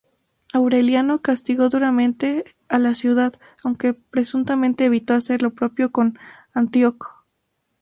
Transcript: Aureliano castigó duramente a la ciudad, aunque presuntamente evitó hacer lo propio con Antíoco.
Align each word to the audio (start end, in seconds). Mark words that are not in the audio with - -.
Aureliano 0.55 1.21
castigó 1.21 1.69
duramente 1.69 2.43
a 2.69 2.79
la 2.79 2.95
ciudad, 2.95 3.39
aunque 3.63 3.93
presuntamente 3.93 4.85
evitó 4.85 5.13
hacer 5.13 5.43
lo 5.43 5.53
propio 5.53 5.91
con 5.91 6.17
Antíoco. 6.55 7.23